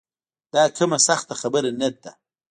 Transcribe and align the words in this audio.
دا 0.53 0.63
کومه 0.77 0.97
سخته 1.07 1.33
خبره 1.41 1.71
نه 1.79 1.89
ده. 2.03 2.11